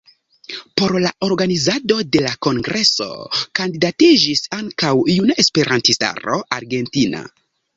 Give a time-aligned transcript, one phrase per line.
[0.81, 3.07] Por la organizado de la kongreso
[3.59, 7.23] kandidatiĝis ankaŭ Juna Esperantistaro Argentina.